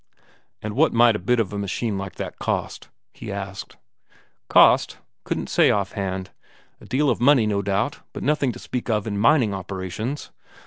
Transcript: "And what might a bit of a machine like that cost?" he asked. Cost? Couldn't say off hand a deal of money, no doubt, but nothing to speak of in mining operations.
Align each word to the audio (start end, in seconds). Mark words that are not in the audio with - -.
"And 0.63 0.75
what 0.75 0.93
might 0.93 1.15
a 1.15 1.19
bit 1.19 1.39
of 1.39 1.53
a 1.53 1.59
machine 1.59 1.95
like 1.95 2.15
that 2.15 2.39
cost?" 2.39 2.89
he 3.13 3.31
asked. 3.31 3.77
Cost? 4.49 4.97
Couldn't 5.25 5.45
say 5.47 5.69
off 5.69 5.91
hand 5.91 6.31
a 6.79 6.85
deal 6.87 7.11
of 7.11 7.21
money, 7.21 7.45
no 7.45 7.61
doubt, 7.61 7.99
but 8.11 8.23
nothing 8.23 8.51
to 8.53 8.57
speak 8.57 8.89
of 8.89 9.05
in 9.05 9.19
mining 9.19 9.53
operations. 9.53 10.31